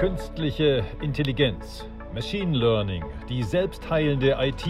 [0.00, 4.66] Künstliche Intelligenz, Machine Learning, die selbstheilende IT.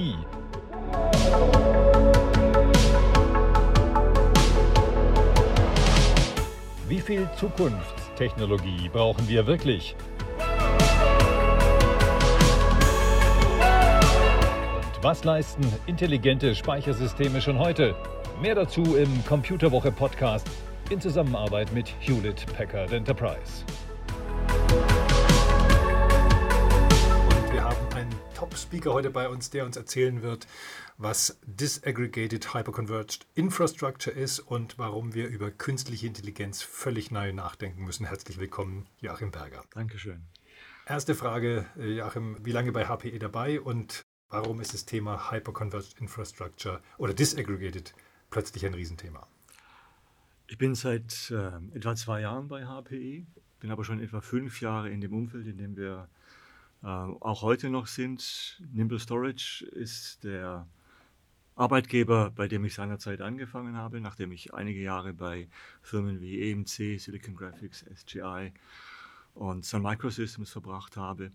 [6.89, 9.97] Wie viel Zukunftstechnologie brauchen wir wirklich?
[14.77, 17.97] Und was leisten intelligente Speichersysteme schon heute?
[18.41, 20.47] Mehr dazu im Computerwoche Podcast
[20.91, 23.65] in Zusammenarbeit mit Hewlett Packard Enterprise.
[28.37, 30.47] Top-Speaker heute bei uns, der uns erzählen wird,
[30.97, 38.07] was Disaggregated Hyperconverged Infrastructure ist und warum wir über künstliche Intelligenz völlig neu nachdenken müssen.
[38.07, 39.63] Herzlich willkommen, Joachim Berger.
[39.75, 40.23] Dankeschön.
[40.87, 45.99] Erste Frage, äh, Joachim, wie lange bei HPE dabei und warum ist das Thema Hyperconverged
[45.99, 47.93] Infrastructure oder Disaggregated
[48.31, 49.27] plötzlich ein Riesenthema?
[50.47, 53.27] Ich bin seit äh, etwa zwei Jahren bei HPE,
[53.61, 56.09] bin aber schon etwa fünf Jahre in dem Umfeld, in dem wir
[56.83, 58.63] äh, auch heute noch sind.
[58.73, 60.67] Nimble Storage ist der
[61.55, 65.49] Arbeitgeber, bei dem ich seinerzeit angefangen habe, nachdem ich einige Jahre bei
[65.83, 68.53] Firmen wie EMC, Silicon Graphics, SGI
[69.35, 71.33] und Sun Microsystems verbracht habe.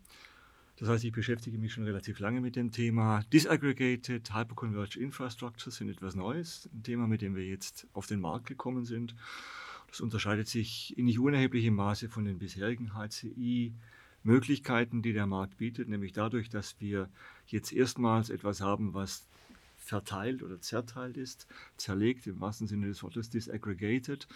[0.77, 3.23] Das heißt, ich beschäftige mich schon relativ lange mit dem Thema.
[3.31, 8.47] Disaggregated Hyperconverged Infrastructure sind etwas Neues, ein Thema, mit dem wir jetzt auf den Markt
[8.47, 9.15] gekommen sind.
[9.87, 13.73] Das unterscheidet sich in nicht unerheblichem Maße von den bisherigen HCI
[14.23, 17.09] Möglichkeiten, die der Markt bietet, nämlich dadurch, dass wir
[17.45, 19.27] jetzt erstmals etwas haben, was
[19.83, 24.27] verteilt oder zerteilt ist, zerlegt im wahrsten Sinne des Wortes, disaggregated.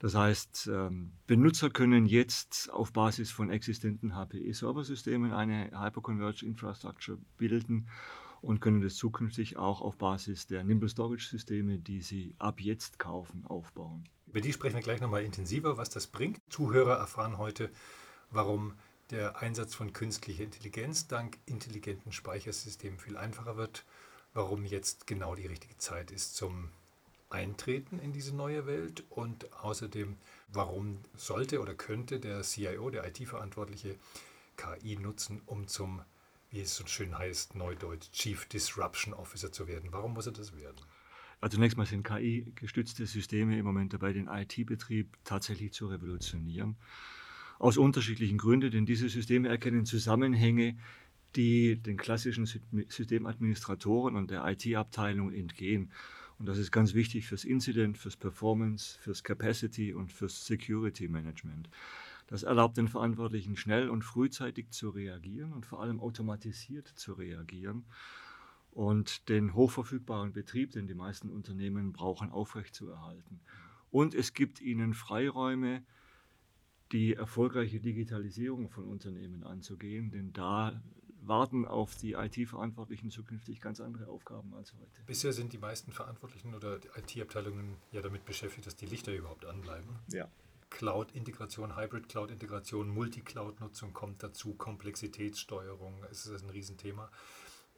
[0.00, 7.88] Das heißt, ähm, Benutzer können jetzt auf Basis von existenten HPE-Serversystemen eine Hyperconverged Infrastructure bilden
[8.42, 13.46] und können das zukünftig auch auf Basis der Nimble Storage-Systeme, die sie ab jetzt kaufen,
[13.46, 14.04] aufbauen.
[14.26, 16.38] Über die sprechen wir gleich nochmal intensiver, was das bringt.
[16.50, 17.70] Zuhörer erfahren heute,
[18.30, 18.74] warum
[19.10, 23.84] der Einsatz von künstlicher Intelligenz dank intelligenten Speichersystemen viel einfacher wird,
[24.34, 26.68] warum jetzt genau die richtige Zeit ist zum
[27.30, 30.16] Eintreten in diese neue Welt und außerdem,
[30.48, 33.96] warum sollte oder könnte der CIO, der IT-Verantwortliche,
[34.56, 36.02] KI nutzen, um zum,
[36.50, 39.88] wie es so schön heißt, Neudeutsch, Chief Disruption Officer zu werden.
[39.90, 40.76] Warum muss er das werden?
[41.40, 46.76] Also zunächst mal sind KI-gestützte Systeme im Moment dabei, den IT-Betrieb tatsächlich zu revolutionieren
[47.58, 50.76] aus unterschiedlichen Gründen, denn diese Systeme erkennen Zusammenhänge,
[51.36, 55.92] die den klassischen Systemadministratoren und der IT-Abteilung entgehen.
[56.38, 61.68] Und das ist ganz wichtig fürs Incident, fürs Performance, fürs Capacity und fürs Security Management.
[62.26, 67.84] Das erlaubt den Verantwortlichen schnell und frühzeitig zu reagieren und vor allem automatisiert zu reagieren
[68.72, 73.40] und den hochverfügbaren Betrieb, den die meisten Unternehmen brauchen, aufrechtzuerhalten.
[73.90, 75.84] Und es gibt ihnen Freiräume,
[76.90, 80.82] die erfolgreiche Digitalisierung von Unternehmen anzugehen, denn da
[81.26, 85.02] warten auf die IT-Verantwortlichen zukünftig ganz andere Aufgaben als heute.
[85.06, 89.98] Bisher sind die meisten Verantwortlichen oder IT-Abteilungen ja damit beschäftigt, dass die Lichter überhaupt anbleiben.
[90.08, 90.28] Ja.
[90.70, 97.10] Cloud-Integration, Hybrid-Cloud-Integration, Multi-Cloud-Nutzung kommt dazu, Komplexitätssteuerung, es ist ein Riesenthema.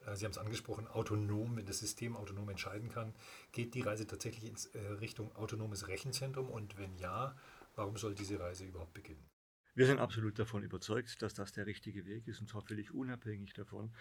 [0.06, 3.12] Äh, Sie haben es angesprochen, autonom, wenn das System autonom entscheiden kann.
[3.52, 6.48] Geht die Reise tatsächlich in äh, Richtung autonomes Rechenzentrum?
[6.48, 7.36] Und wenn ja,
[7.76, 9.22] Warum soll diese Reise überhaupt beginnen?
[9.76, 13.52] Wir sind absolut davon überzeugt, dass das der richtige Weg ist und zwar völlig unabhängig
[13.52, 13.92] davon,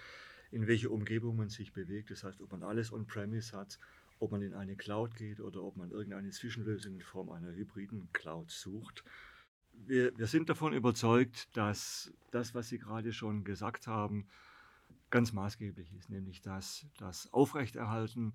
[0.50, 2.12] in welche Umgebung man sich bewegt.
[2.12, 3.78] Das heißt, ob man alles on-premise hat,
[4.19, 8.08] ob man in eine Cloud geht oder ob man irgendeine Zwischenlösung in Form einer hybriden
[8.14, 9.03] Cloud sucht.
[9.74, 14.30] Wir, wir sind davon überzeugt, dass das, was Sie gerade schon gesagt haben,
[15.09, 18.34] ganz maßgeblich ist, nämlich dass das Aufrechterhalten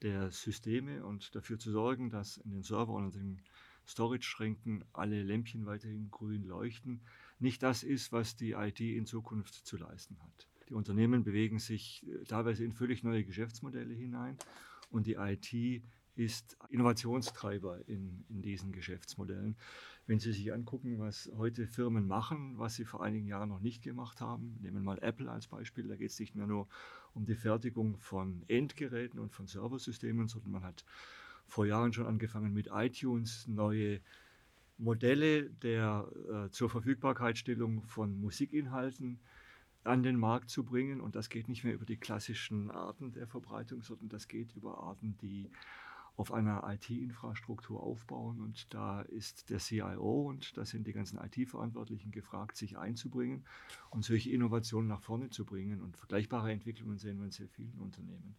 [0.00, 3.42] der Systeme und dafür zu sorgen, dass in den Servern und in den
[3.88, 7.00] Storage-Schränken alle Lämpchen weiterhin grün leuchten,
[7.38, 10.46] nicht das ist, was die IT in Zukunft zu leisten hat.
[10.68, 14.36] Die Unternehmen bewegen sich äh, teilweise in völlig neue Geschäftsmodelle hinein
[14.90, 15.82] und die IT
[16.14, 19.56] ist Innovationstreiber in, in diesen Geschäftsmodellen.
[20.06, 23.82] Wenn Sie sich angucken, was heute Firmen machen, was sie vor einigen Jahren noch nicht
[23.82, 26.66] gemacht haben, nehmen wir mal Apple als Beispiel, da geht es nicht mehr nur
[27.14, 30.84] um die Fertigung von Endgeräten und von Serversystemen, sondern man hat
[31.48, 34.00] vor Jahren schon angefangen mit iTunes, neue
[34.76, 39.18] Modelle der äh, zur Verfügbarkeitsstellung von Musikinhalten
[39.82, 41.00] an den Markt zu bringen.
[41.00, 44.78] Und das geht nicht mehr über die klassischen Arten der Verbreitung, sondern das geht über
[44.78, 45.50] Arten, die
[46.16, 48.40] auf einer IT-Infrastruktur aufbauen.
[48.40, 53.44] Und da ist der CIO und da sind die ganzen IT-Verantwortlichen gefragt, sich einzubringen
[53.90, 55.80] und solche Innovationen nach vorne zu bringen.
[55.80, 58.36] Und vergleichbare Entwicklungen sehen wir in sehr vielen Unternehmen.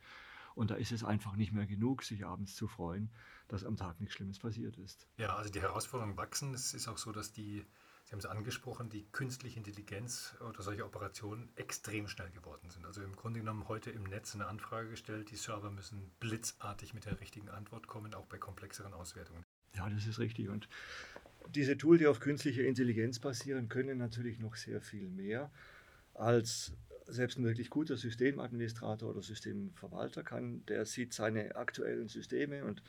[0.60, 3.10] Und da ist es einfach nicht mehr genug, sich abends zu freuen,
[3.48, 5.08] dass am Tag nichts Schlimmes passiert ist.
[5.16, 6.54] Ja, also die Herausforderungen wachsen.
[6.54, 7.66] Es ist auch so, dass die,
[8.04, 12.86] Sie haben es angesprochen, die künstliche Intelligenz oder solche Operationen extrem schnell geworden sind.
[12.86, 17.06] Also im Grunde genommen heute im Netz eine Anfrage gestellt, die Server müssen blitzartig mit
[17.06, 19.46] der richtigen Antwort kommen, auch bei komplexeren Auswertungen.
[19.78, 20.50] Ja, das ist richtig.
[20.50, 20.68] Und
[21.48, 25.54] diese Tools, die auf künstlicher Intelligenz basieren, können natürlich noch sehr viel mehr
[26.16, 26.74] als
[27.12, 32.84] selbst ein wirklich guter Systemadministrator oder Systemverwalter kann, der sieht seine aktuellen Systeme und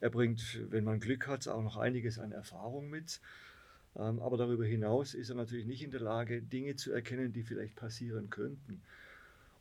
[0.00, 3.20] er bringt, wenn man Glück hat, auch noch einiges an Erfahrung mit.
[3.96, 7.42] Ähm, aber darüber hinaus ist er natürlich nicht in der Lage, Dinge zu erkennen, die
[7.42, 8.82] vielleicht passieren könnten.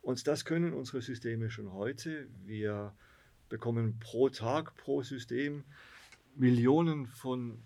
[0.02, 2.28] Und das können unsere Systeme schon heute.
[2.46, 2.94] Wir
[3.50, 5.64] bekommen pro Tag, pro System
[6.36, 7.62] Millionen von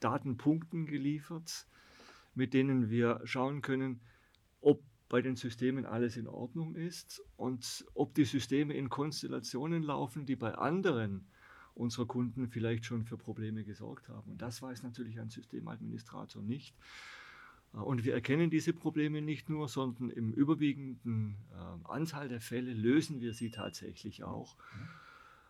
[0.00, 1.66] Datenpunkten geliefert,
[2.34, 4.00] mit denen wir schauen können,
[4.60, 10.26] ob bei den Systemen alles in Ordnung ist und ob die Systeme in Konstellationen laufen,
[10.26, 11.26] die bei anderen
[11.74, 14.32] unserer Kunden vielleicht schon für Probleme gesorgt haben.
[14.32, 16.74] Und das weiß natürlich ein Systemadministrator nicht.
[17.72, 23.20] Und wir erkennen diese Probleme nicht nur, sondern im überwiegenden äh, Anteil der Fälle lösen
[23.20, 24.56] wir sie tatsächlich auch.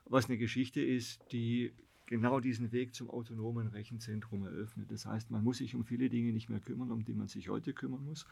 [0.07, 1.75] Was eine Geschichte ist, die
[2.07, 4.91] genau diesen Weg zum autonomen Rechenzentrum eröffnet.
[4.91, 7.51] Das heißt, man muss sich um viele Dinge nicht mehr kümmern, um die man sich
[7.51, 8.27] heute kümmern muss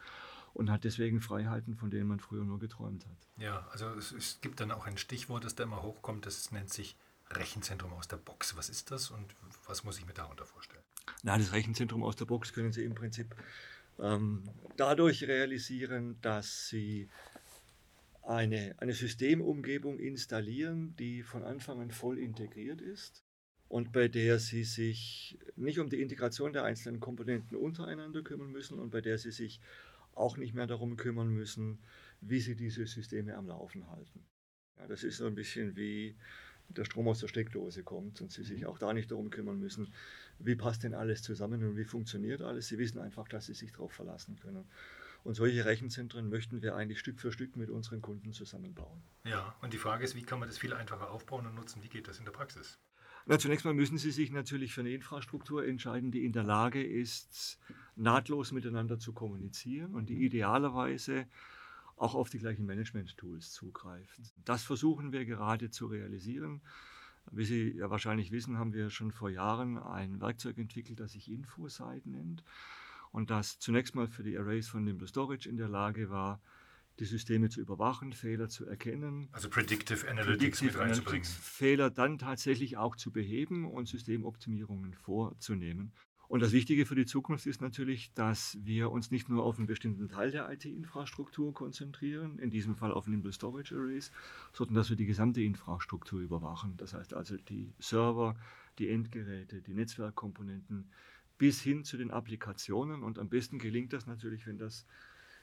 [0.53, 3.17] und hat deswegen Freiheiten, von denen man früher nur geträumt hat.
[3.37, 6.71] Ja, also es, es gibt dann auch ein Stichwort, das da immer hochkommt, das nennt
[6.71, 6.95] sich
[7.31, 8.55] Rechenzentrum aus der Box.
[8.55, 9.35] Was ist das und
[9.65, 10.83] was muss ich mir darunter vorstellen?
[11.23, 13.35] Na, das Rechenzentrum aus der Box können Sie im Prinzip
[13.99, 14.43] ähm,
[14.77, 17.09] dadurch realisieren, dass Sie
[18.21, 23.23] eine, eine Systemumgebung installieren, die von Anfang an voll integriert ist
[23.67, 28.79] und bei der Sie sich nicht um die Integration der einzelnen Komponenten untereinander kümmern müssen
[28.79, 29.59] und bei der Sie sich
[30.15, 31.79] auch nicht mehr darum kümmern müssen,
[32.21, 34.25] wie Sie diese Systeme am Laufen halten.
[34.77, 36.15] Ja, das ist so ein bisschen wie
[36.69, 38.67] der Strom aus der Steckdose kommt und Sie sich mhm.
[38.67, 39.93] auch da nicht darum kümmern müssen,
[40.39, 42.67] wie passt denn alles zusammen und wie funktioniert alles.
[42.67, 44.65] Sie wissen einfach, dass Sie sich darauf verlassen können.
[45.23, 49.01] Und solche Rechenzentren möchten wir eigentlich Stück für Stück mit unseren Kunden zusammenbauen.
[49.25, 51.81] Ja, und die Frage ist, wie kann man das viel einfacher aufbauen und nutzen?
[51.81, 52.77] Wie geht das in der Praxis?
[53.25, 56.83] Na, zunächst mal müssen Sie sich natürlich für eine Infrastruktur entscheiden, die in der Lage
[56.83, 57.57] ist,
[57.95, 61.25] nahtlos miteinander zu kommunizieren und die idealerweise
[61.95, 64.19] auch auf die gleichen Management-Tools zugreift.
[64.43, 66.61] Das versuchen wir gerade zu realisieren.
[67.31, 71.31] Wie Sie ja wahrscheinlich wissen, haben wir schon vor Jahren ein Werkzeug entwickelt, das sich
[71.31, 72.43] Infosite nennt
[73.13, 76.41] und das zunächst mal für die Arrays von Nimble Storage in der Lage war,
[76.99, 79.29] die Systeme zu überwachen, Fehler zu erkennen.
[79.31, 81.25] Also Predictive Analytics Predictive mit reinzubringen.
[81.25, 85.93] Fehler dann tatsächlich auch zu beheben und Systemoptimierungen vorzunehmen.
[86.27, 89.67] Und das Wichtige für die Zukunft ist natürlich, dass wir uns nicht nur auf einen
[89.67, 94.11] bestimmten Teil der IT-Infrastruktur konzentrieren, in diesem Fall auf Nimble Storage Arrays,
[94.51, 96.75] sondern dass wir die gesamte Infrastruktur überwachen.
[96.77, 98.35] Das heißt also die Server,
[98.79, 100.89] die Endgeräte, die Netzwerkkomponenten
[101.37, 103.03] bis hin zu den Applikationen.
[103.03, 104.87] Und am besten gelingt das natürlich, wenn das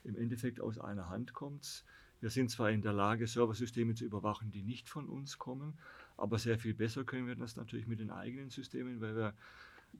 [0.03, 1.83] im Endeffekt aus einer Hand kommt.
[2.19, 5.79] Wir sind zwar in der Lage, Serversysteme zu überwachen, die nicht von uns kommen,
[6.17, 9.33] aber sehr viel besser können wir das natürlich mit den eigenen Systemen, weil wir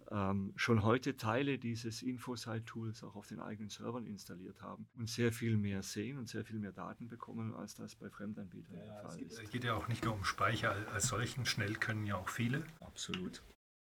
[0.09, 5.31] ähm, schon heute Teile dieses Infosite-Tools auch auf den eigenen Servern installiert haben und sehr
[5.31, 9.01] viel mehr sehen und sehr viel mehr Daten bekommen, als das bei Fremdanbietern ja, der
[9.01, 9.41] Fall ist.
[9.41, 12.63] Es geht ja auch nicht nur um Speicher als solchen, schnell können ja auch viele.
[12.79, 13.41] Absolut.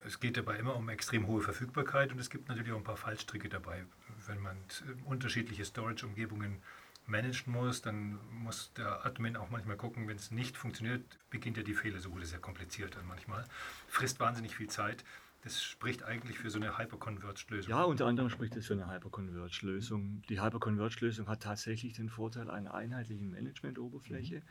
[0.05, 2.97] Es geht dabei immer um extrem hohe Verfügbarkeit und es gibt natürlich auch ein paar
[2.97, 3.85] Fallstricke dabei.
[4.27, 4.57] Wenn man
[5.05, 6.61] unterschiedliche Storage-Umgebungen
[7.07, 11.63] managen muss, dann muss der Admin auch manchmal gucken, wenn es nicht funktioniert, beginnt ja
[11.63, 13.45] die Fehlersuche, sehr kompliziert dann manchmal,
[13.89, 15.05] frisst wahnsinnig viel Zeit.
[15.43, 17.71] Das spricht eigentlich für so eine Hyperconverged-Lösung.
[17.71, 20.23] Ja, unter anderem spricht es für eine Hyperconverged-Lösung.
[20.29, 24.43] Die Hyperconverged-Lösung hat tatsächlich den Vorteil einer einheitlichen Management-Oberfläche.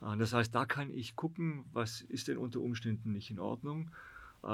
[0.00, 0.18] Mhm.
[0.18, 3.90] Das heißt, da kann ich gucken, was ist denn unter Umständen nicht in Ordnung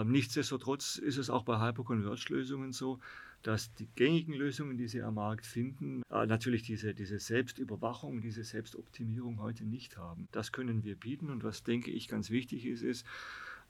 [0.05, 3.01] nichtsdestotrotz ist es auch bei Hyperconverged-Lösungen so,
[3.45, 8.43] dass die gängigen Lösungen, die Sie am Markt finden, äh, natürlich diese, diese Selbstüberwachung, diese
[8.43, 10.29] Selbstoptimierung heute nicht haben.
[10.33, 13.07] Das können wir bieten und was denke ich ganz wichtig ist, ist,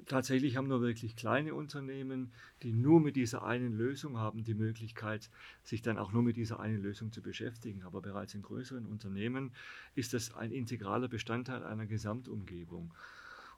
[0.07, 2.31] tatsächlich haben nur wirklich kleine Unternehmen,
[2.63, 5.29] die nur mit dieser einen Lösung haben, die Möglichkeit,
[5.65, 7.83] sich dann auch nur mit dieser einen Lösung zu beschäftigen.
[7.83, 9.53] Aber bereits in größeren Unternehmen
[9.97, 12.95] ist das ein integraler Bestandteil einer Gesamtumgebung.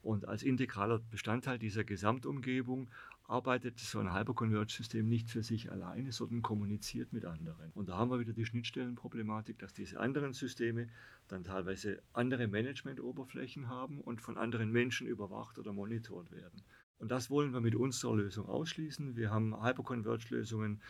[0.02, 2.88] Und als integraler Bestandteil dieser Gesamtumgebung
[3.28, 7.72] arbeitet so ein Hyperconverged-System nicht für sich alleine, sondern kommuniziert mit anderen.
[7.72, 10.88] Und da haben wir wieder die Schnittstellenproblematik, dass diese anderen Systeme
[11.28, 16.62] dann teilweise andere Management-Oberflächen haben und von anderen Menschen überwacht oder monitort werden.
[16.98, 19.16] Und das wollen wir mit unserer Lösung ausschließen.
[19.16, 20.80] Wir haben Hyperconverged-Lösungen,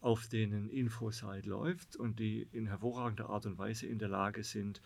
[0.00, 4.80] auf denen Infosite läuft und die in hervorragender Art und Weise in der Lage sind,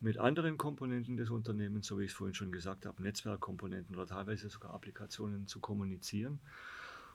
[0.00, 4.06] mit anderen Komponenten des Unternehmens, so wie ich es vorhin schon gesagt habe, Netzwerkkomponenten oder
[4.06, 6.40] teilweise sogar Applikationen zu kommunizieren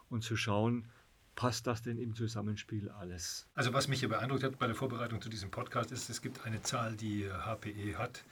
[0.10, 0.90] und zu schauen,
[1.36, 3.48] passt das denn im Zusammenspiel alles?
[3.54, 6.46] Also was mich hier beeindruckt hat bei der Vorbereitung zu diesem Podcast ist, es gibt
[6.46, 8.24] eine Zahl, die HPE hat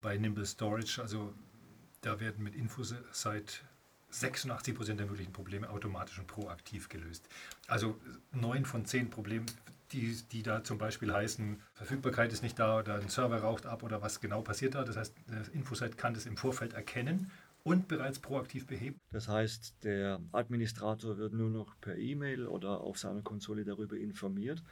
[0.00, 1.00] bei Nimble Storage.
[1.00, 1.32] Also
[2.00, 3.64] da werden mit Infos seit
[4.10, 7.28] 86 Prozent der möglichen Probleme automatisch und proaktiv gelöst.
[7.68, 7.96] Also
[8.32, 9.46] neun von zehn Problemen,
[9.92, 13.82] die, die da zum Beispiel heißen, Verfügbarkeit ist nicht da oder ein Server raucht ab
[13.82, 14.84] oder was genau passiert da.
[14.84, 15.14] Das heißt,
[15.52, 17.30] Infosite kann das im Vorfeld erkennen
[17.62, 18.98] und bereits proaktiv beheben.
[19.12, 24.62] Das heißt, der Administrator wird nur noch per E-Mail oder auf seiner Konsole darüber informiert,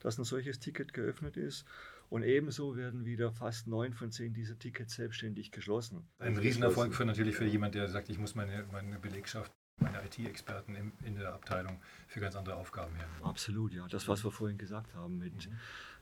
[0.00, 1.64] dass ein solches Ticket geöffnet ist.
[2.08, 6.06] Und ebenso werden wieder fast neun von zehn dieser Tickets selbstständig geschlossen.
[6.18, 10.74] Ein Riesenerfolg für natürlich für jemanden, der sagt, ich muss meine, meine Belegschaft, meine IT-Experten
[10.74, 13.08] in, in, der Abteilung für ganz andere Aufgaben her.
[13.22, 13.86] Absolut, ja.
[13.88, 15.56] Das, was wir vorhin gesagt haben, mit, mhm.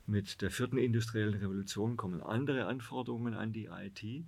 [0.05, 4.25] mit der vierten industriellen Revolution kommen andere Anforderungen an die IT.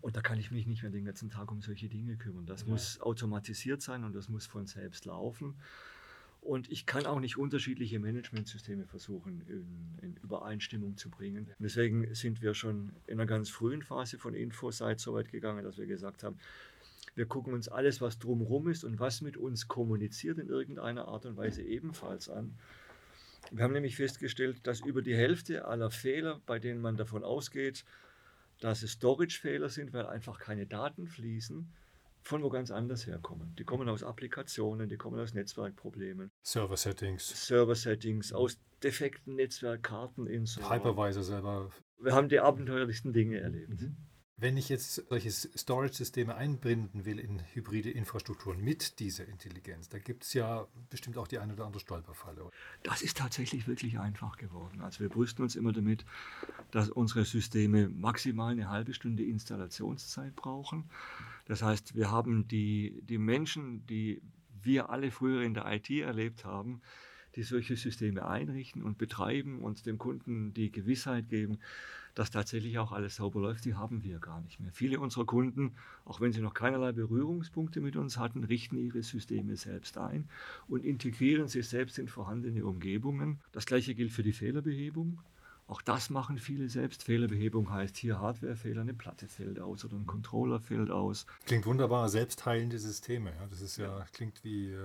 [0.00, 2.46] Und da kann ich mich nicht mehr den ganzen Tag um solche Dinge kümmern.
[2.46, 2.68] Das ja.
[2.68, 5.56] muss automatisiert sein und das muss von selbst laufen.
[6.40, 11.50] Und ich kann auch nicht unterschiedliche Managementsysteme versuchen in, in, Übereinstimmung zu bringen.
[11.58, 15.76] Deswegen sind wir schon in einer ganz frühen Phase von Infosite so weit gegangen, dass
[15.76, 16.38] wir gesagt haben,
[17.14, 21.26] wir gucken uns alles, was drumherum ist und was mit uns kommuniziert in irgendeiner Art
[21.26, 22.56] und Weise ebenfalls an.
[23.50, 27.84] Wir haben nämlich festgestellt, dass über die Hälfte aller Fehler, bei denen man davon ausgeht,
[28.60, 31.66] dass es Storage-Fehler sind, weil einfach keine Daten fließen,
[32.22, 33.54] von wo ganz anders herkommen.
[33.58, 36.30] Die kommen aus Applikationen, die kommen aus Netzwerkproblemen.
[36.42, 37.46] Server-Settings.
[37.46, 40.70] Server-Settings, aus defekten Netzwerkkarten in so.
[40.70, 41.70] Hypervisor selber.
[41.98, 43.80] Wir haben die abenteuerlichsten Dinge erlebt.
[43.80, 43.96] Mhm.
[44.42, 50.24] Wenn ich jetzt solche Storage-Systeme einbinden will in hybride Infrastrukturen mit dieser Intelligenz, da gibt
[50.24, 52.48] es ja bestimmt auch die eine oder andere Stolperfalle.
[52.82, 54.80] Das ist tatsächlich wirklich einfach geworden.
[54.80, 56.06] Also wir brüsten uns immer damit,
[56.70, 60.88] dass unsere Systeme maximal eine halbe Stunde Installationszeit brauchen.
[61.50, 64.22] Das heißt, wir haben die, die Menschen, die
[64.62, 66.80] wir alle früher in der IT erlebt haben,
[67.34, 71.58] die solche Systeme einrichten und betreiben und dem Kunden die Gewissheit geben,
[72.14, 74.70] dass tatsächlich auch alles sauber läuft, die haben wir gar nicht mehr.
[74.72, 79.56] Viele unserer Kunden, auch wenn sie noch keinerlei Berührungspunkte mit uns hatten, richten ihre Systeme
[79.56, 80.28] selbst ein
[80.68, 83.40] und integrieren sie selbst in vorhandene Umgebungen.
[83.50, 85.18] Das gleiche gilt für die Fehlerbehebung.
[85.70, 87.04] Auch das machen viele selbst.
[87.04, 91.26] Fehlerbehebung heißt hier Hardwarefehler, eine Platte fällt aus oder ein Controller fällt aus.
[91.46, 93.30] Klingt wunderbar, selbstheilende Systeme.
[93.30, 93.46] Ja.
[93.46, 94.78] Das ist ja, klingt wie äh,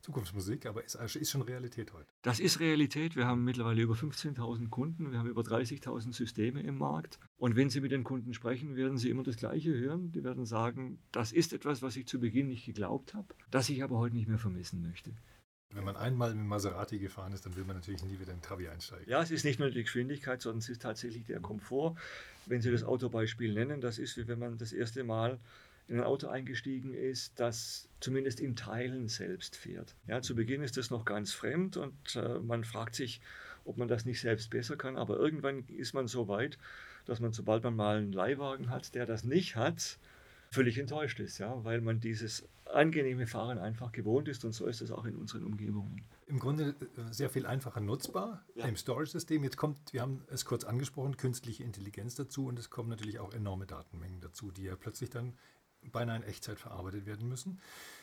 [0.00, 2.08] Zukunftsmusik, aber ist, ist schon Realität heute.
[2.22, 3.14] Das ist Realität.
[3.14, 7.20] Wir haben mittlerweile über 15.000 Kunden, wir haben über 30.000 Systeme im Markt.
[7.36, 10.10] Und wenn Sie mit den Kunden sprechen, werden Sie immer das Gleiche hören.
[10.10, 13.84] Die werden sagen, das ist etwas, was ich zu Beginn nicht geglaubt habe, das ich
[13.84, 15.14] aber heute nicht mehr vermissen möchte.
[15.70, 18.68] Wenn man einmal mit Maserati gefahren ist, dann will man natürlich nie wieder in Trabi
[18.68, 19.08] einsteigen.
[19.08, 21.94] Ja, es ist nicht nur die Geschwindigkeit, sondern es ist tatsächlich der Komfort.
[22.46, 25.38] Wenn Sie das Autobeispiel nennen, das ist wie wenn man das erste Mal
[25.88, 29.94] in ein Auto eingestiegen ist, das zumindest in Teilen selbst fährt.
[30.06, 33.20] Ja, zu Beginn ist das noch ganz fremd und äh, man fragt sich,
[33.64, 36.58] ob man das nicht selbst besser kann, aber irgendwann ist man so weit,
[37.06, 39.98] dass man, sobald man mal einen Leihwagen hat, der das nicht hat,
[40.50, 44.80] völlig enttäuscht ist, ja, weil man dieses angenehme Fahren einfach gewohnt ist und so ist
[44.80, 46.04] es auch in unseren Umgebungen.
[46.26, 48.66] Im Grunde äh, sehr viel einfacher nutzbar ja.
[48.66, 49.42] im Storage-System.
[49.44, 53.32] Jetzt kommt, wir haben es kurz angesprochen, künstliche Intelligenz dazu und es kommen natürlich auch
[53.32, 55.34] enorme Datenmengen dazu, die ja plötzlich dann
[55.92, 57.60] beinahe in Echtzeit verarbeitet werden müssen.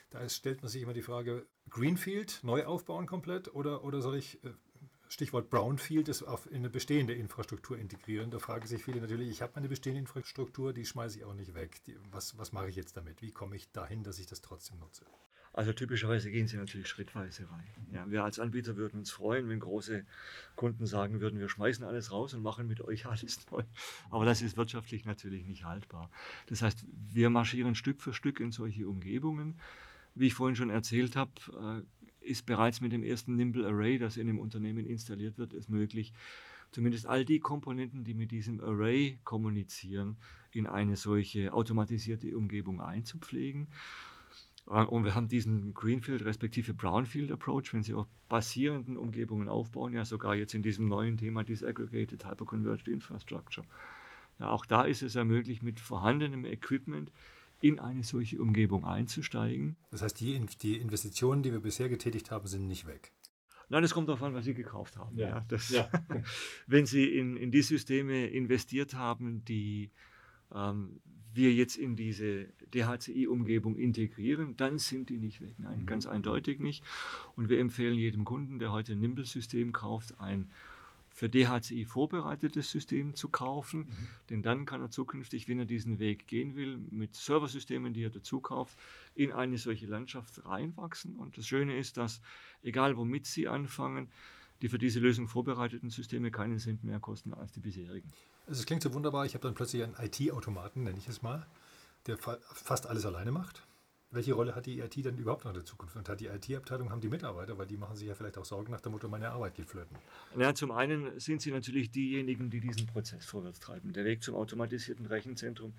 [0.10, 4.16] Da ist, stellt man sich immer die Frage, Greenfield, neu aufbauen komplett oder, oder soll
[4.18, 4.50] ich äh,
[5.08, 8.32] Stichwort Brownfield ist auf in eine bestehende Infrastruktur integrieren.
[8.32, 11.54] Da fragen sich viele natürlich, ich habe meine bestehende Infrastruktur, die schmeiße ich auch nicht
[11.54, 11.84] weg.
[11.86, 13.22] Die, was, was mache ich jetzt damit?
[13.22, 15.06] Wie komme ich dahin, dass ich das trotzdem nutze?
[15.56, 17.64] Also typischerweise gehen sie natürlich schrittweise rein.
[17.94, 20.06] Ja, wir als Anbieter würden uns freuen, wenn große
[20.58, 23.64] Kunden sagen würden, wir schmeißen alles raus und machen mit euch alles neu.
[24.10, 26.12] Aber das ist wirtschaftlich natürlich nicht haltbar.
[26.48, 29.58] Das heißt, wir marschieren Stück für Stück in solche Umgebungen.
[30.14, 31.32] Wie ich vorhin schon erzählt habe,
[31.86, 35.70] äh, ist bereits mit dem ersten Nimble Array, das in dem Unternehmen installiert wird, es
[35.70, 36.14] möglich,
[36.72, 40.18] zumindest all die Komponenten, die mit diesem Array kommunizieren,
[40.52, 43.68] in eine solche automatisierte Umgebung einzupflegen.
[44.68, 49.94] Äh, und wir haben diesen Greenfield respektive Brownfield Approach, wenn Sie auf basierenden Umgebungen aufbauen,
[49.94, 53.66] ja sogar jetzt in diesem neuen Thema Disaggregated Hyperconverged Infrastructure.
[54.40, 57.12] Ja, auch da ist es ja möglich, mit vorhandenem Equipment
[57.66, 59.76] in eine solche Umgebung einzusteigen.
[59.90, 63.12] Das heißt, die, die Investitionen, die wir bisher getätigt haben, sind nicht weg.
[63.70, 65.18] Nein, es kommt darauf an, was Sie gekauft haben.
[65.18, 65.30] Ja.
[65.30, 65.90] Ja, das, ja.
[66.68, 69.92] wenn Sie in, in die Systeme investiert haben, die
[70.54, 71.02] ähm,
[71.34, 75.56] wir jetzt in diese DHCI-Umgebung integrieren, dann sind die nicht weg.
[75.58, 75.86] Nein, mhm.
[75.88, 76.84] ganz eindeutig nicht.
[77.36, 80.52] Und wir empfehlen jedem Kunden, der heute ein Nimble-System kauft, ein
[81.16, 84.08] für DHCI vorbereitetes System zu kaufen, mhm.
[84.30, 88.10] denn dann kann er zukünftig, wenn er diesen Weg gehen will, mit Serversystemen, die er
[88.10, 88.78] dazu kauft,
[89.16, 91.16] in eine solche Landschaft reinwachsen.
[91.16, 92.20] Und das Schöne ist, dass
[92.64, 94.12] egal womit Sie anfangen,
[94.62, 98.12] die für diese Lösung vorbereiteten Systeme keinen Cent mehr kosten als die bisherigen.
[98.46, 101.48] Also es klingt so wunderbar, ich habe dann plötzlich einen IT-Automaten, nenne ich es mal,
[102.08, 103.66] der fast alles alleine macht
[104.16, 105.96] welche Rolle hat die IT denn überhaupt noch in der Zukunft?
[105.96, 108.72] Und hat die IT-Abteilung, haben die Mitarbeiter, weil die machen sich ja vielleicht auch Sorgen
[108.72, 109.98] nach dem Motto, meine Arbeit geht flöten.
[110.38, 113.94] Ja, zum einen sind sie natürlich diejenigen, die diesen Prozess vorwärts treiben.
[113.94, 115.74] Der Weg zum automatisierten Rechenzentrum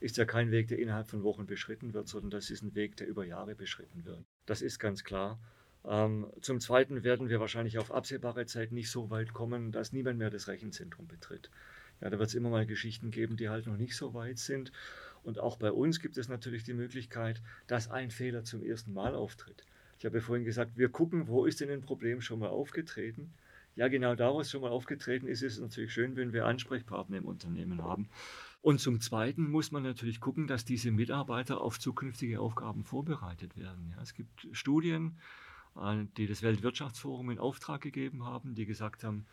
[0.00, 2.96] ist ja kein Weg, der innerhalb von Wochen beschritten wird, sondern das ist ein Weg,
[2.96, 4.24] der über Jahre beschritten wird.
[4.46, 5.40] Das ist ganz klar.
[5.84, 10.18] Ähm, zum Zweiten werden wir wahrscheinlich auf absehbare Zeit nicht so weit kommen, dass niemand
[10.18, 11.50] mehr das Rechenzentrum betritt.
[12.00, 14.70] Ja, da wird es immer mal Geschichten geben, die halt noch nicht so weit sind.
[15.22, 19.14] Und auch bei uns gibt es natürlich die Möglichkeit, dass ein Fehler zum ersten Mal
[19.14, 19.64] auftritt.
[19.98, 23.32] Ich habe vorhin gesagt, wir gucken, wo ist denn ein Problem schon mal aufgetreten.
[23.74, 26.46] Ja, genau da, wo es schon mal aufgetreten ist, ist es natürlich schön, wenn wir
[26.46, 28.08] Ansprechpartner im Unternehmen haben.
[28.60, 33.94] Und zum Zweiten muss man natürlich gucken, dass diese Mitarbeiter auf zukünftige Aufgaben vorbereitet werden.
[33.96, 35.18] Ja, es gibt Studien,
[35.76, 39.26] äh, die das Weltwirtschaftsforum in Auftrag gegeben haben, die gesagt haben,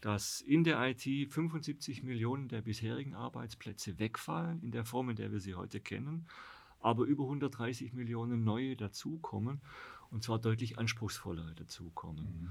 [0.00, 5.32] dass in der IT 75 Millionen der bisherigen Arbeitsplätze wegfallen, in der Form, in der
[5.32, 6.26] wir sie heute kennen,
[6.80, 9.60] aber über 130 Millionen neue dazukommen
[10.10, 12.24] und zwar deutlich anspruchsvoller dazukommen.
[12.24, 12.50] Mhm.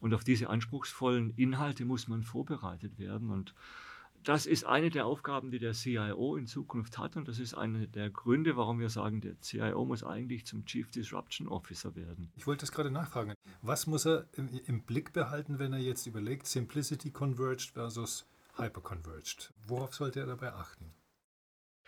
[0.00, 3.54] Und auf diese anspruchsvollen Inhalte muss man vorbereitet werden und
[4.24, 7.86] das ist eine der Aufgaben, die der CIO in Zukunft hat und das ist einer
[7.86, 12.30] der Gründe, warum wir sagen, der CIO muss eigentlich zum Chief Disruption Officer werden.
[12.36, 13.34] Ich wollte das gerade nachfragen.
[13.62, 19.52] Was muss er im, im Blick behalten, wenn er jetzt überlegt, Simplicity Converged versus Hyper-Converged?
[19.66, 20.92] Worauf sollte er dabei achten?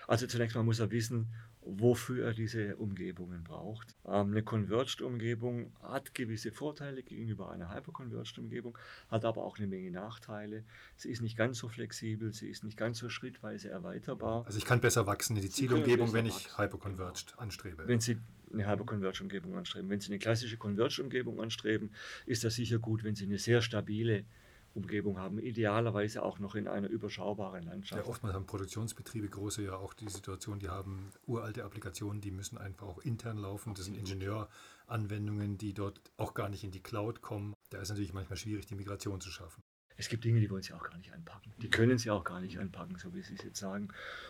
[0.06, 3.94] Also zunächst mal muss er wissen, wofür er diese Umgebungen braucht.
[4.06, 8.76] Ähm, eine Converged-Umgebung hat gewisse Vorteile gegenüber einer Hyper-Converged-Umgebung,
[9.08, 10.64] hat aber auch eine Menge Nachteile.
[10.96, 14.44] Sie ist nicht ganz so flexibel, sie ist nicht ganz so schrittweise erweiterbar.
[14.46, 17.86] Also ich kann besser wachsen in die Zielumgebung, wenn ich Hyper-Converged anstrebe.
[17.86, 18.18] Wenn Sie
[18.52, 19.88] eine Hyper-Converged-Umgebung anstreben.
[19.90, 21.90] Wenn Sie eine klassische Converged-Umgebung anstreben,
[22.26, 24.24] ist das sicher gut, wenn Sie eine sehr stabile
[24.74, 28.04] Umgebung haben, idealerweise auch noch in einer überschaubaren Landschaft.
[28.04, 32.56] Ja, oftmals haben Produktionsbetriebe große ja auch die Situation, die haben uralte Applikationen, die müssen
[32.56, 33.74] einfach auch intern laufen.
[33.74, 37.54] Das sind Ingenieuranwendungen, die dort auch gar nicht in die Cloud kommen.
[37.70, 39.62] Da ist natürlich manchmal schwierig, die Migration zu schaffen.
[39.96, 41.52] Es gibt Dinge, die wollen sie auch gar nicht anpacken.
[41.60, 43.88] Die können sie auch gar nicht anpacken, so wie Sie es jetzt sagen.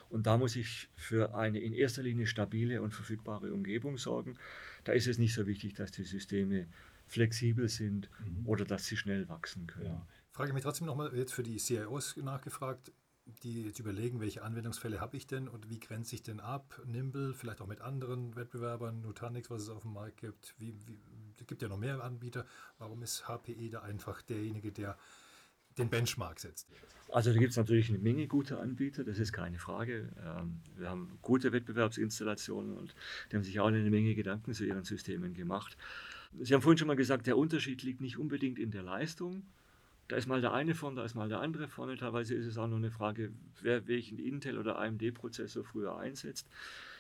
[0.09, 4.37] Und da muss ich für eine in erster Linie stabile und verfügbare Umgebung sorgen.
[4.83, 6.67] Da ist es nicht so wichtig, dass die Systeme
[7.07, 8.47] flexibel sind mhm.
[8.47, 9.87] oder dass sie schnell wachsen können.
[9.87, 10.07] Ja.
[10.41, 12.93] Frage mich trotzdem nochmal jetzt für die CIOs nachgefragt,
[13.43, 16.81] die jetzt überlegen, welche Anwendungsfälle habe ich denn und wie grenze ich denn ab?
[16.87, 20.55] Nimble, vielleicht auch mit anderen Wettbewerbern, Nutanix, was es auf dem Markt gibt.
[20.57, 20.99] Wie, wie,
[21.39, 22.47] es gibt ja noch mehr Anbieter.
[22.79, 24.97] Warum ist HPE da einfach derjenige, der
[25.77, 26.71] den Benchmark setzt?
[27.11, 30.09] Also da gibt es natürlich eine Menge guter Anbieter, das ist keine Frage.
[30.25, 32.95] Ähm, wir haben gute Wettbewerbsinstallationen und
[33.31, 35.77] die haben sich auch eine Menge Gedanken zu ihren Systemen gemacht.
[36.39, 39.43] Sie haben vorhin schon mal gesagt, der Unterschied liegt nicht unbedingt in der Leistung,
[40.11, 41.97] da ist mal der eine vorne, da ist mal der andere vorne.
[41.97, 46.49] Teilweise ist es auch nur eine Frage, wer welchen Intel- oder AMD-Prozessor früher einsetzt.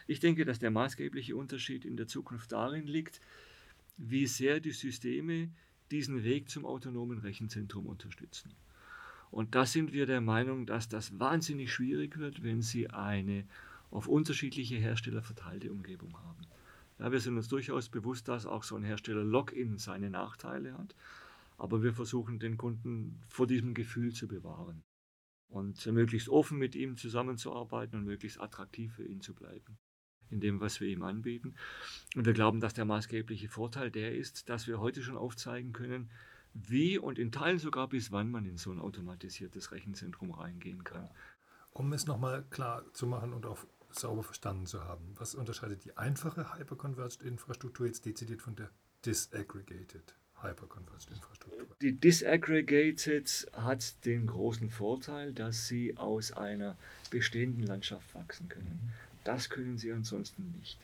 [0.06, 3.20] Ich denke, dass der maßgebliche Unterschied in der Zukunft darin liegt,
[3.96, 5.50] wie sehr die Systeme
[5.90, 8.52] diesen Weg zum autonomen Rechenzentrum unterstützen.
[9.32, 13.44] Und da sind wir der Meinung, dass das wahnsinnig schwierig wird, wenn Sie eine
[13.90, 16.46] auf unterschiedliche Hersteller verteilte Umgebung haben.
[17.00, 20.94] Ja, wir sind uns durchaus bewusst, dass auch so ein Hersteller Login seine Nachteile hat.
[21.60, 24.82] Aber wir versuchen den Kunden vor diesem Gefühl zu bewahren
[25.48, 29.78] und möglichst offen mit ihm zusammenzuarbeiten und möglichst attraktiv für ihn zu bleiben
[30.30, 31.54] in dem, was wir ihm anbieten.
[32.14, 36.08] Und wir glauben, dass der maßgebliche Vorteil der ist, dass wir heute schon aufzeigen können,
[36.54, 41.10] wie und in Teilen sogar bis wann man in so ein automatisiertes Rechenzentrum reingehen kann.
[41.72, 43.58] Um es nochmal klar zu machen und auch
[43.90, 48.70] sauber verstanden zu haben, was unterscheidet die einfache Hyperconverged Infrastruktur jetzt dezidiert von der
[49.04, 50.14] disaggregated?
[50.42, 51.66] Hyperconverged-Infrastruktur.
[51.80, 56.76] Die Disaggregated hat den großen Vorteil, dass sie aus einer
[57.10, 58.80] bestehenden Landschaft wachsen können.
[58.82, 58.92] Mhm.
[59.24, 60.78] Das können sie ansonsten nicht.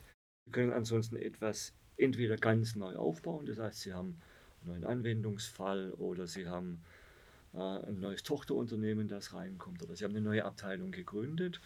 [0.46, 4.20] Sie können ansonsten etwas entweder ganz neu aufbauen, das heißt, sie haben
[4.62, 6.82] einen neuen Anwendungsfall oder sie haben
[7.54, 11.60] äh, ein neues Tochterunternehmen, das reinkommt oder sie haben eine neue Abteilung gegründet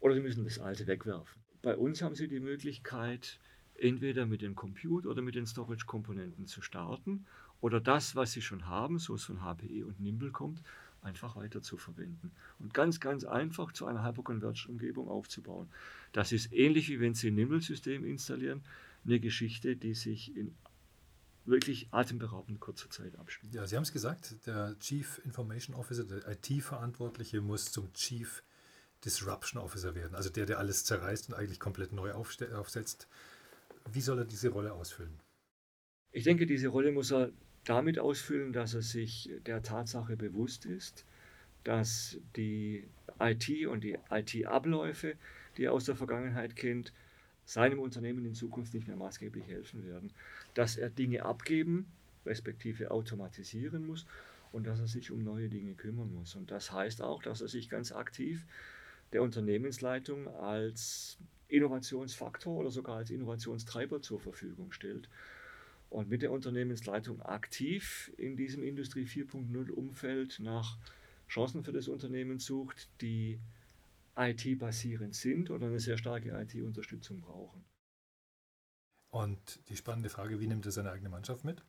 [0.00, 1.42] oder sie müssen das alte wegwerfen.
[1.62, 3.38] Bei uns haben sie die Möglichkeit,
[3.80, 7.26] entweder mit den Compute oder mit den Storage-Komponenten zu starten
[7.60, 10.62] oder das, was Sie schon haben, so es von HPE und Nimble kommt,
[11.02, 15.68] einfach weiter zu verwenden und ganz, ganz einfach zu einer Hyperconverged-Umgebung aufzubauen.
[16.12, 18.62] Das ist ähnlich wie wenn Sie ein Nimble-System installieren,
[19.04, 20.54] eine Geschichte, die sich in
[21.44, 23.54] wirklich atemberaubend kurzer Zeit abspielt.
[23.54, 28.42] Ja, Sie haben es gesagt, der Chief Information Officer, der IT-Verantwortliche, muss zum Chief
[29.04, 33.08] Disruption Officer werden, also der, der alles zerreißt und eigentlich komplett neu aufsetzt.
[33.92, 35.18] Wie soll er diese Rolle ausfüllen?
[36.12, 37.30] Ich denke, diese Rolle muss er
[37.64, 41.04] damit ausfüllen, dass er sich der Tatsache bewusst ist,
[41.64, 42.84] dass die
[43.20, 45.16] IT und die IT-Abläufe,
[45.56, 46.92] die er aus der Vergangenheit kennt,
[47.44, 50.12] seinem Unternehmen in Zukunft nicht mehr maßgeblich helfen werden.
[50.54, 51.86] Dass er Dinge abgeben,
[52.24, 54.06] respektive automatisieren muss
[54.52, 56.34] und dass er sich um neue Dinge kümmern muss.
[56.34, 58.44] Und das heißt auch, dass er sich ganz aktiv
[59.12, 61.18] der Unternehmensleitung als
[61.48, 65.08] Innovationsfaktor oder sogar als Innovationstreiber zur Verfügung stellt
[65.90, 70.78] und mit der Unternehmensleitung aktiv in diesem Industrie 4.0 Umfeld nach
[71.28, 73.40] Chancen für das Unternehmen sucht, die
[74.16, 77.64] IT-basierend sind oder eine sehr starke IT-Unterstützung brauchen.
[79.10, 81.64] Und die spannende Frage, wie nimmt er seine eigene Mannschaft mit?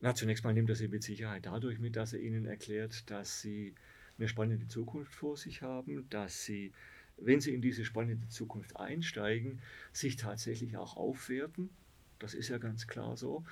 [0.00, 3.40] Na, zunächst mal nimmt er sie mit Sicherheit dadurch mit, dass er ihnen erklärt, dass
[3.40, 3.74] sie
[4.18, 6.72] eine spannende Zukunft vor sich haben, dass sie,
[7.16, 9.60] wenn sie in diese spannende Zukunft einsteigen,
[9.92, 11.70] sich tatsächlich auch aufwerten.
[12.18, 13.44] Das ist ja ganz klar so.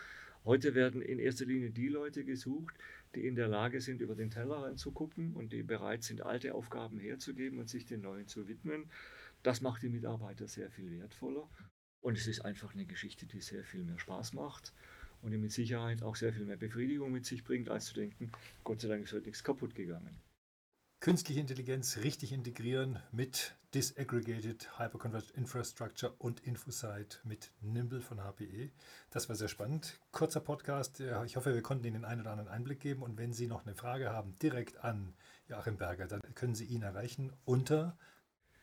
[0.44, 2.74] Heute werden in erster Linie die Leute gesucht,
[3.14, 6.54] die in der Lage sind, über den Tellerrand zu gucken und die bereit sind, alte
[6.54, 8.90] Aufgaben herzugeben und sich den neuen zu widmen.
[9.42, 11.48] Das macht die Mitarbeiter sehr viel wertvoller.
[12.00, 14.72] Und es ist einfach eine Geschichte, die sehr viel mehr Spaß macht
[15.20, 18.32] und die mit Sicherheit auch sehr viel mehr Befriedigung mit sich bringt, als zu denken,
[18.64, 20.18] Gott sei Dank ist heute nichts kaputt gegangen
[21.02, 28.70] künstliche Intelligenz richtig integrieren mit Disaggregated Hyperconverged Infrastructure und Infosite mit Nimble von HPE.
[29.10, 29.98] Das war sehr spannend.
[30.12, 31.02] Kurzer Podcast.
[31.26, 33.02] Ich hoffe, wir konnten Ihnen den einen oder anderen Einblick geben.
[33.02, 35.12] Und wenn Sie noch eine Frage haben, direkt an
[35.48, 37.98] Joachim Berger, dann können Sie ihn erreichen unter.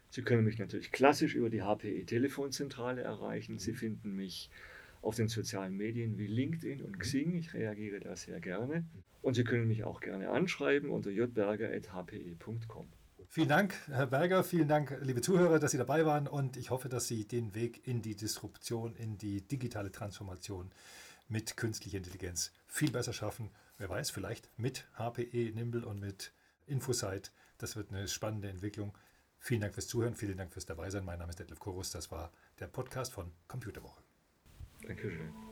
[0.10, 3.60] Sie können mich natürlich klassisch über die HPE Telefonzentrale erreichen.
[3.60, 4.50] Sie finden mich
[5.02, 7.36] auf den sozialen Medien wie LinkedIn und Xing.
[7.36, 8.86] Ich reagiere da sehr gerne.
[9.22, 12.88] Und Sie können mich auch gerne anschreiben unter jberger.hpe.com.
[13.32, 14.44] Vielen Dank, Herr Berger.
[14.44, 16.28] Vielen Dank, liebe Zuhörer, dass Sie dabei waren.
[16.28, 20.72] Und ich hoffe, dass Sie den Weg in die Disruption, in die digitale Transformation
[21.28, 23.52] mit künstlicher Intelligenz viel besser schaffen.
[23.78, 26.34] Wer weiß, vielleicht mit HPE, Nimble und mit
[26.66, 27.30] Infosite.
[27.60, 28.98] Das wird eine spannende Entwicklung.
[29.38, 31.06] Vielen Dank fürs Zuhören, vielen Dank fürs Dabeisein.
[31.06, 31.92] Mein Name ist Detlef Korus.
[31.92, 34.09] Das war der Podcast von Computerwoche.
[34.90, 35.49] Dankeschön.